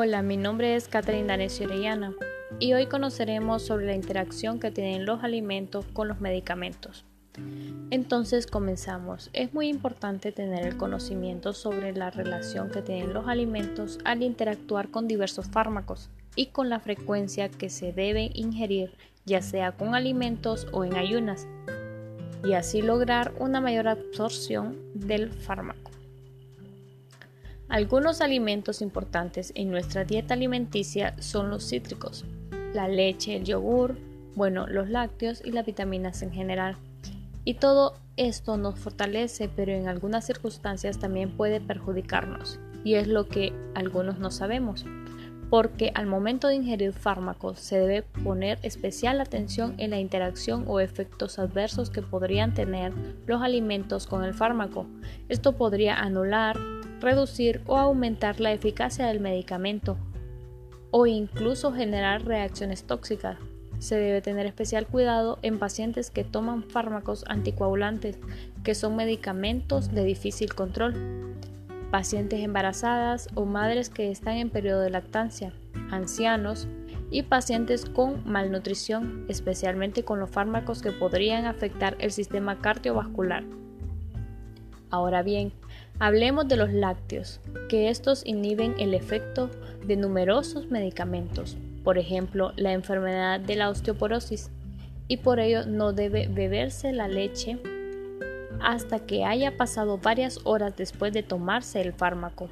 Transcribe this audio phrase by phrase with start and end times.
[0.00, 2.14] Hola, mi nombre es Catherine Danesio Orellana
[2.60, 7.04] y hoy conoceremos sobre la interacción que tienen los alimentos con los medicamentos.
[7.90, 9.28] Entonces comenzamos.
[9.32, 14.88] Es muy importante tener el conocimiento sobre la relación que tienen los alimentos al interactuar
[14.92, 18.92] con diversos fármacos y con la frecuencia que se debe ingerir,
[19.26, 21.48] ya sea con alimentos o en ayunas,
[22.44, 25.97] y así lograr una mayor absorción del fármaco.
[27.68, 32.24] Algunos alimentos importantes en nuestra dieta alimenticia son los cítricos,
[32.72, 33.98] la leche, el yogur,
[34.34, 36.78] bueno, los lácteos y las vitaminas en general.
[37.44, 43.28] Y todo esto nos fortalece, pero en algunas circunstancias también puede perjudicarnos, y es lo
[43.28, 44.86] que algunos no sabemos,
[45.50, 50.80] porque al momento de ingerir fármacos se debe poner especial atención en la interacción o
[50.80, 52.94] efectos adversos que podrían tener
[53.26, 54.86] los alimentos con el fármaco.
[55.28, 56.56] Esto podría anular
[57.00, 59.96] reducir o aumentar la eficacia del medicamento
[60.90, 63.38] o incluso generar reacciones tóxicas.
[63.78, 68.18] Se debe tener especial cuidado en pacientes que toman fármacos anticoagulantes,
[68.64, 71.36] que son medicamentos de difícil control,
[71.90, 75.52] pacientes embarazadas o madres que están en periodo de lactancia,
[75.90, 76.66] ancianos
[77.10, 83.44] y pacientes con malnutrición, especialmente con los fármacos que podrían afectar el sistema cardiovascular.
[84.90, 85.52] Ahora bien,
[86.00, 89.50] Hablemos de los lácteos, que estos inhiben el efecto
[89.84, 94.50] de numerosos medicamentos, por ejemplo, la enfermedad de la osteoporosis,
[95.08, 97.58] y por ello no debe beberse la leche
[98.60, 102.48] hasta que haya pasado varias horas después de tomarse el fármaco.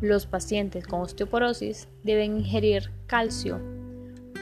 [0.00, 3.60] Los pacientes con osteoporosis deben ingerir calcio,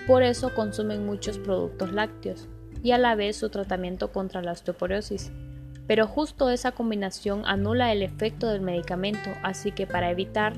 [0.06, 2.48] por eso consumen muchos productos lácteos
[2.82, 5.30] y a la vez su tratamiento contra la osteoporosis
[5.90, 10.52] pero justo esa combinación anula el efecto del medicamento, así que para evitar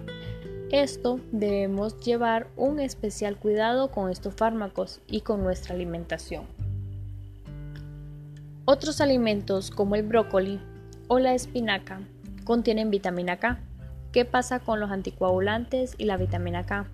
[0.71, 6.45] esto debemos llevar un especial cuidado con estos fármacos y con nuestra alimentación.
[8.67, 10.61] Otros alimentos como el brócoli
[11.09, 12.03] o la espinaca
[12.45, 13.59] contienen vitamina K.
[14.13, 16.91] ¿Qué pasa con los anticoagulantes y la vitamina K?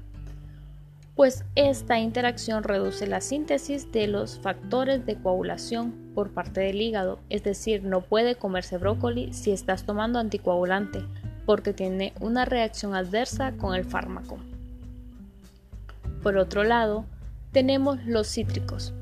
[1.19, 7.19] Pues esta interacción reduce la síntesis de los factores de coagulación por parte del hígado,
[7.29, 11.03] es decir, no puede comerse brócoli si estás tomando anticoagulante,
[11.45, 14.39] porque tiene una reacción adversa con el fármaco.
[16.23, 17.05] Por otro lado,
[17.51, 18.95] tenemos los cítricos.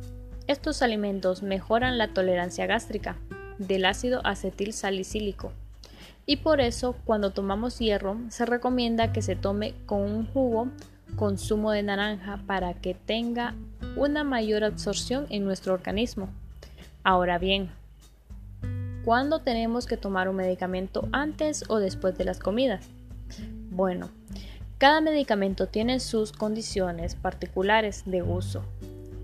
[0.46, 3.16] Estos alimentos mejoran la tolerancia gástrica
[3.58, 5.52] del ácido acetil salicílico
[6.24, 10.68] y por eso cuando tomamos hierro se recomienda que se tome con un jugo
[11.14, 13.54] consumo de naranja para que tenga
[13.96, 16.28] una mayor absorción en nuestro organismo.
[17.04, 17.70] Ahora bien,
[19.04, 22.88] ¿cuándo tenemos que tomar un medicamento antes o después de las comidas?
[23.70, 24.08] Bueno,
[24.78, 28.64] cada medicamento tiene sus condiciones particulares de uso.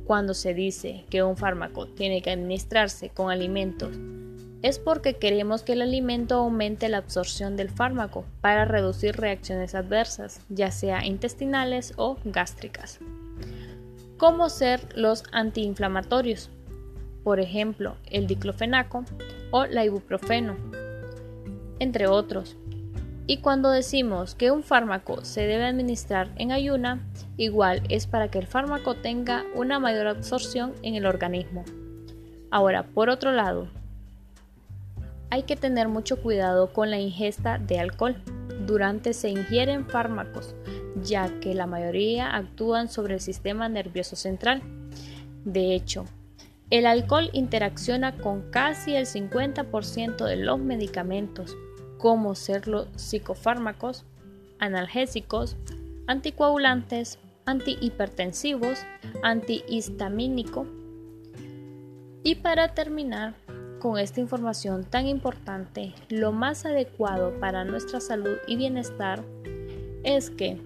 [0.06, 3.97] Cuando se dice que un fármaco tiene que administrarse con alimentos
[4.62, 10.40] es porque queremos que el alimento aumente la absorción del fármaco para reducir reacciones adversas,
[10.48, 13.00] ya sea intestinales o gástricas.
[14.16, 16.48] ¿Cómo ser los antiinflamatorios?
[17.24, 19.04] Por ejemplo, el diclofenaco
[19.50, 20.56] o la ibuprofeno,
[21.80, 22.56] entre otros.
[23.26, 27.00] Y cuando decimos que un fármaco se debe administrar en ayuna,
[27.36, 31.64] igual es para que el fármaco tenga una mayor absorción en el organismo.
[32.50, 33.68] Ahora, por otro lado,
[35.32, 38.16] hay que tener mucho cuidado con la ingesta de alcohol
[38.66, 40.54] durante se ingieren fármacos,
[41.03, 44.60] ya que la mayoría actúan sobre el sistema nervioso central.
[45.47, 46.04] De hecho,
[46.69, 51.56] el alcohol interacciona con casi el 50% de los medicamentos,
[51.97, 54.04] como ser los psicofármacos,
[54.59, 55.56] analgésicos,
[56.09, 58.81] anticoagulantes, antihipertensivos,
[59.22, 60.66] antihistamínico.
[62.22, 63.34] Y para terminar,
[63.82, 69.24] con esta información tan importante, lo más adecuado para nuestra salud y bienestar
[70.04, 70.60] es que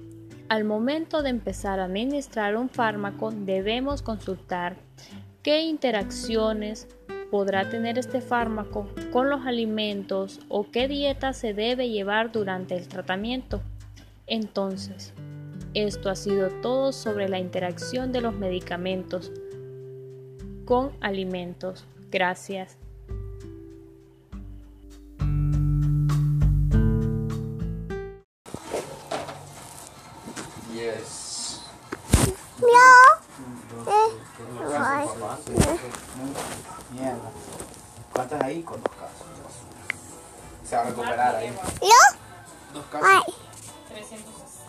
[0.51, 4.77] al momento de empezar a administrar un fármaco debemos consultar
[5.43, 6.89] qué interacciones
[7.31, 12.87] podrá tener este fármaco con los alimentos o qué dieta se debe llevar durante el
[12.87, 13.63] tratamiento.
[14.27, 15.15] Entonces,
[15.73, 19.33] esto ha sido todo sobre la interacción de los medicamentos
[20.67, 21.87] con alimentos.
[22.11, 22.77] Gracias.
[30.77, 31.63] Yes.
[38.13, 39.27] ¿Cuántas ahí con dos casos?
[40.69, 41.59] Se va a recuperar ahí.
[42.75, 43.09] Dos casos.
[43.11, 43.35] Ay.
[43.89, 44.67] 360.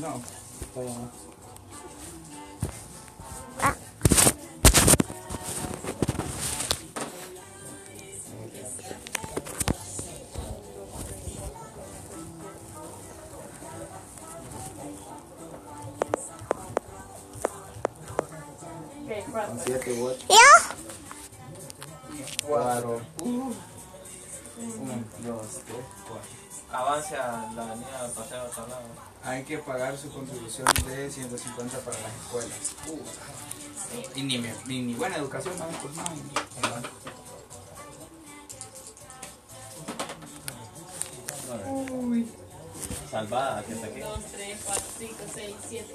[0.00, 0.20] No,
[0.74, 1.29] todavía no.
[19.46, 20.24] Con siete watts.
[22.46, 23.00] Cuatro.
[23.20, 23.52] Uh.
[24.60, 26.30] Un, dos, tres, cuatro.
[26.72, 28.82] Avance a la avenida Paseo de Salado.
[29.24, 32.58] Hay que pagar su contribución de 150 para las escuelas.
[32.88, 34.18] Uh.
[34.18, 36.04] Y ni, me- ni, ni buena educación, no, pues no.
[43.10, 44.00] Salvada, que está aquí.
[44.00, 45.94] 2, 3, 4, 5, 6, 7,